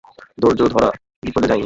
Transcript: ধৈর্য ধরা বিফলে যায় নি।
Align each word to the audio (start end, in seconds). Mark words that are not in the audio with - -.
ধৈর্য 0.37 0.61
ধরা 0.73 0.89
বিফলে 1.23 1.47
যায় 1.47 1.51
নি। 1.51 1.59